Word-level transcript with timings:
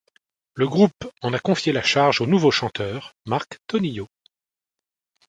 Le 0.55 0.67
groupe 0.67 1.05
en 1.21 1.31
a 1.31 1.37
confié 1.37 1.71
la 1.73 1.83
charge 1.83 2.21
au 2.21 2.25
nouveau 2.25 2.49
chanteur, 2.49 3.13
Mark 3.27 3.59
Tornillo. 3.67 4.07